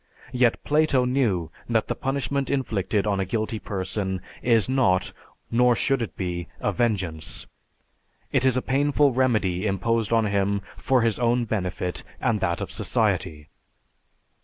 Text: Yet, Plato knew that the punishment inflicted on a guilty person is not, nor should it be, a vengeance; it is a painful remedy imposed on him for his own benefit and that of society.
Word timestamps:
Yet, 0.31 0.63
Plato 0.63 1.05
knew 1.05 1.51
that 1.69 1.87
the 1.87 1.93
punishment 1.93 2.49
inflicted 2.49 3.05
on 3.05 3.19
a 3.19 3.23
guilty 3.25 3.59
person 3.59 4.19
is 4.41 4.67
not, 4.67 5.13
nor 5.51 5.75
should 5.75 6.01
it 6.01 6.17
be, 6.17 6.47
a 6.59 6.71
vengeance; 6.71 7.45
it 8.31 8.43
is 8.43 8.57
a 8.57 8.63
painful 8.63 9.13
remedy 9.13 9.67
imposed 9.67 10.11
on 10.11 10.25
him 10.25 10.63
for 10.75 11.03
his 11.03 11.19
own 11.19 11.45
benefit 11.45 12.03
and 12.19 12.39
that 12.41 12.61
of 12.61 12.71
society. 12.71 13.49